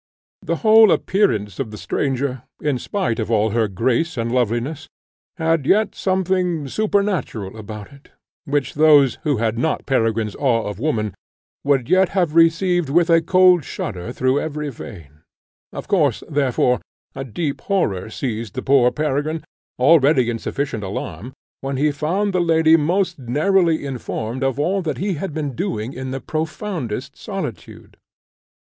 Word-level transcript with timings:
The 0.41 0.55
whole 0.65 0.91
appearance 0.91 1.59
of 1.59 1.69
the 1.69 1.77
stranger, 1.77 2.41
in 2.59 2.79
spite 2.79 3.19
of 3.19 3.29
all 3.29 3.51
her 3.51 3.67
grace 3.67 4.17
and 4.17 4.31
loveliness, 4.31 4.87
had 5.37 5.67
yet 5.67 5.93
something 5.93 6.67
supernatural 6.67 7.55
about 7.55 7.93
it, 7.93 8.09
which 8.45 8.73
those, 8.73 9.19
who 9.21 9.37
had 9.37 9.59
not 9.59 9.85
Peregrine's 9.85 10.35
awe 10.37 10.63
of 10.63 10.79
woman, 10.79 11.13
would 11.63 11.87
yet 11.87 12.09
have 12.17 12.33
received 12.33 12.89
with 12.89 13.11
a 13.11 13.21
cold 13.21 13.63
shudder 13.63 14.11
through 14.11 14.39
every 14.41 14.69
vein; 14.69 15.21
of 15.71 15.87
course, 15.87 16.23
therefore, 16.27 16.79
a 17.13 17.23
deep 17.23 17.61
horror 17.61 18.09
seized 18.09 18.55
the 18.55 18.63
poor 18.63 18.89
Peregrine, 18.89 19.43
already 19.77 20.31
in 20.31 20.39
sufficient 20.39 20.83
alarm, 20.83 21.31
when 21.59 21.77
he 21.77 21.91
found 21.91 22.33
the 22.33 22.41
lady 22.41 22.75
most 22.75 23.19
narrowly 23.19 23.85
informed 23.85 24.43
of 24.43 24.59
all 24.59 24.81
that 24.81 24.97
he 24.97 25.13
had 25.13 25.31
been 25.31 25.53
doing 25.55 25.93
in 25.93 26.09
the 26.09 26.19
profoundest 26.19 27.15
solitude. 27.15 27.97